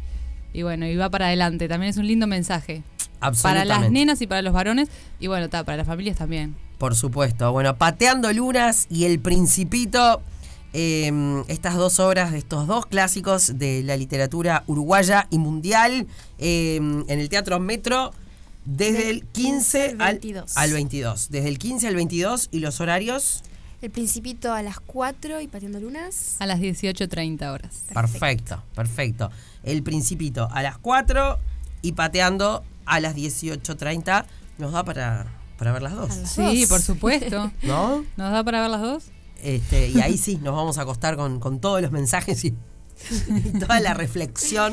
y 0.52 0.62
bueno, 0.62 0.86
y 0.86 0.96
va 0.96 1.10
para 1.10 1.26
adelante. 1.26 1.68
También 1.68 1.90
es 1.90 1.96
un 1.96 2.06
lindo 2.06 2.26
mensaje. 2.26 2.82
Para 3.20 3.28
Absolutamente. 3.30 3.68
las 3.68 3.90
nenas 3.90 4.20
y 4.22 4.26
para 4.26 4.42
los 4.42 4.52
varones 4.52 4.88
y 5.20 5.28
bueno, 5.28 5.46
está, 5.46 5.64
para 5.64 5.78
las 5.78 5.86
familias 5.86 6.16
también. 6.18 6.56
Por 6.78 6.94
supuesto. 6.94 7.50
Bueno, 7.52 7.76
Pateando 7.76 8.30
Lunas 8.32 8.86
y 8.90 9.04
El 9.04 9.18
Principito. 9.20 10.20
Eh, 10.74 11.42
estas 11.48 11.76
dos 11.76 11.98
obras 12.00 12.32
de 12.32 12.38
estos 12.38 12.66
dos 12.66 12.84
clásicos 12.86 13.58
de 13.58 13.82
la 13.82 13.96
literatura 13.96 14.64
uruguaya 14.66 15.26
y 15.30 15.38
mundial 15.38 16.06
eh, 16.38 16.76
en 16.76 17.08
el 17.20 17.28
Teatro 17.30 17.58
Metro 17.60 18.12
desde 18.66 19.06
Del 19.06 19.16
el 19.16 19.24
15 19.26 19.90
al 19.98 20.00
al 20.02 20.12
22. 20.14 20.56
al 20.56 20.72
22. 20.72 21.28
Desde 21.30 21.48
el 21.48 21.58
15 21.58 21.88
al 21.88 21.94
22 21.94 22.48
y 22.50 22.58
los 22.60 22.80
horarios. 22.80 23.42
El 23.82 23.90
Principito 23.90 24.52
a 24.54 24.62
las 24.62 24.80
4 24.80 25.42
y 25.42 25.48
Pateando 25.48 25.78
Lunas. 25.78 26.36
A 26.38 26.46
las 26.46 26.58
18.30 26.60 27.52
horas. 27.52 27.82
Perfecto, 27.92 28.62
perfecto. 28.74 29.30
El 29.62 29.82
Principito 29.82 30.48
a 30.50 30.62
las 30.62 30.78
4 30.78 31.38
y 31.82 31.92
Pateando 31.92 32.64
a 32.86 33.00
las 33.00 33.14
18.30. 33.14 34.24
Nos 34.56 34.72
da 34.72 34.84
para, 34.84 35.26
para 35.58 35.72
ver 35.72 35.82
las 35.82 35.94
dos. 35.94 36.16
Las 36.16 36.30
Sí, 36.32 36.60
dos. 36.62 36.68
por 36.70 36.80
supuesto. 36.80 37.52
¿No? 37.62 38.04
¿Nos 38.16 38.32
da 38.32 38.42
para 38.42 38.62
ver 38.62 38.70
las 38.70 38.80
dos? 38.80 39.04
Este, 39.42 39.88
y 39.88 40.00
ahí 40.00 40.16
sí, 40.16 40.38
nos 40.42 40.54
vamos 40.54 40.78
a 40.78 40.82
acostar 40.82 41.16
con, 41.16 41.38
con 41.40 41.60
todos 41.60 41.82
los 41.82 41.90
mensajes 41.90 42.44
y, 42.44 42.54
y 43.28 43.58
toda 43.58 43.80
la 43.80 43.92
reflexión 43.94 44.72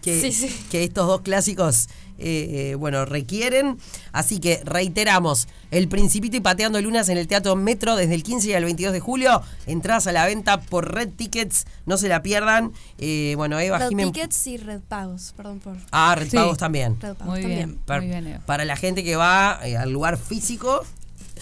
que, 0.00 0.20
Sí, 0.20 0.32
sí. 0.32 0.48
que 0.70 0.82
estos 0.82 1.06
dos 1.06 1.20
clásicos 1.20 1.88
eh, 2.18 2.70
eh, 2.70 2.74
bueno, 2.74 3.04
requieren. 3.04 3.78
Así 4.12 4.38
que 4.40 4.60
reiteramos, 4.64 5.46
El 5.70 5.88
Principito 5.88 6.36
y 6.36 6.40
Pateando 6.40 6.80
Lunas 6.80 7.08
en 7.08 7.18
el 7.18 7.26
Teatro 7.28 7.54
Metro 7.56 7.94
desde 7.96 8.14
el 8.14 8.22
15 8.24 8.56
al 8.56 8.64
22 8.64 8.92
de 8.92 9.00
julio. 9.00 9.42
Entradas 9.66 10.06
a 10.08 10.12
la 10.12 10.26
venta 10.26 10.60
por 10.60 10.92
Red 10.92 11.10
Tickets, 11.10 11.66
no 11.86 11.96
se 11.98 12.08
la 12.08 12.22
pierdan. 12.22 12.72
Eh, 12.98 13.34
bueno, 13.36 13.58
Eva 13.60 13.78
Red 13.78 13.88
Jiménez. 13.90 14.12
Tickets 14.12 14.46
y 14.48 14.56
Red 14.56 14.80
Pagos, 14.88 15.32
perdón 15.36 15.60
por 15.60 15.76
Ah, 15.92 16.14
Red 16.16 16.30
Sí. 16.30 16.36
Pagos 16.36 16.58
también. 16.58 16.96
Red 17.00 17.14
Pagos 17.14 17.26
Muy 17.34 17.40
también. 17.42 17.68
bien. 17.70 17.78
Par- 17.86 18.00
Muy 18.00 18.10
bien, 18.10 18.26
Eva. 18.26 18.40
para 18.46 18.64
la 18.64 18.76
gente 18.76 19.02
que 19.04 19.14
va 19.16 19.60
eh, 19.64 19.76
al 19.76 19.90
lugar 19.90 20.16
físico, 20.18 20.84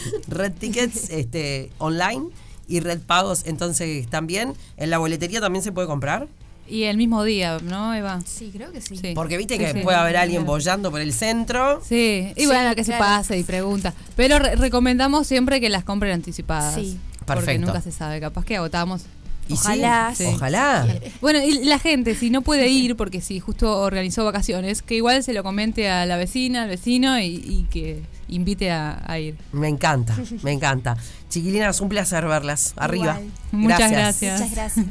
Red 0.29 0.53
Tickets 0.59 1.11
este, 1.11 1.71
online 1.79 2.27
y 2.69 2.81
Red 2.81 3.01
Pagos 3.01 3.43
entonces 3.47 4.09
también. 4.09 4.55
En 4.77 4.91
la 4.91 4.99
boletería 4.99 5.41
también 5.41 5.63
se 5.63 5.73
puede 5.73 5.87
comprar. 5.87 6.29
Y 6.69 6.85
el 6.85 6.97
mismo 6.97 7.25
día, 7.25 7.59
¿no, 7.65 7.93
Eva? 7.95 8.21
Sí, 8.25 8.51
creo 8.53 8.71
que 8.71 8.81
sí. 8.81 8.97
Sí. 8.97 9.13
Porque 9.15 9.37
viste 9.37 9.59
que 9.59 9.73
sí. 9.73 9.81
puede 9.81 9.99
haber 9.99 10.17
alguien 10.17 10.43
Claro. 10.43 10.53
bollando 10.53 10.91
por 10.93 11.01
el 11.01 11.13
centro. 11.13 11.81
Sí, 11.85 12.33
y 12.37 12.41
Sí, 12.43 12.47
bueno, 12.47 12.77
que 12.77 12.85
se 12.85 12.93
pase 12.93 13.37
y 13.37 13.43
pregunta. 13.43 13.93
Pero 14.15 14.39
re- 14.39 14.55
recomendamos 14.55 15.27
siempre 15.27 15.61
que 15.61 15.69
las 15.69 15.83
compren 15.83 16.13
anticipadas. 16.13 16.77
Sí. 16.77 16.97
Porque 17.27 17.35
Perfecto. 17.45 17.67
nunca 17.67 17.81
se 17.81 17.91
sabe, 17.91 18.21
capaz 18.21 18.45
que 18.45 18.57
agotamos. 18.57 19.03
Y 19.51 19.57
sí, 19.57 19.63
Ojalá. 19.65 20.13
Sí. 20.15 20.25
Ojalá. 20.27 20.87
Bueno, 21.21 21.41
y 21.45 21.65
la 21.65 21.81
gente, 21.81 22.15
si 22.15 22.31
no 22.31 22.43
puede 22.43 22.69
ir, 22.69 22.95
porque 22.97 23.21
si 23.21 23.41
justo 23.41 23.81
organizó 23.81 24.25
vacaciones, 24.25 24.81
que 24.83 24.95
igual 24.95 25.25
se 25.25 25.33
lo 25.33 25.43
comente 25.43 25.91
a 25.91 26.07
la 26.07 26.17
vecina, 26.17 26.63
al 26.63 26.69
vecino 26.69 27.19
y, 27.19 27.25
y 27.25 27.67
que 27.71 28.01
invite 28.29 28.71
a, 28.71 29.03
a 29.05 29.19
ir. 29.19 29.37
Me 29.53 29.69
encanta, 29.69 30.17
me 30.43 30.53
encanta. 30.53 30.97
Chiquilinas, 31.29 31.81
un 31.81 31.89
placer 31.89 32.27
verlas. 32.27 32.75
Arriba. 32.77 33.19
Igual. 33.21 33.33
Muchas 33.51 33.91
gracias. 33.91 34.41
Muchas 34.41 34.55
gracias. 34.55 34.87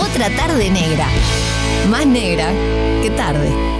Otra 0.00 0.30
tarde 0.34 0.70
negra. 0.70 1.06
Más 1.90 2.06
negra 2.06 2.50
que 3.02 3.10
tarde. 3.10 3.79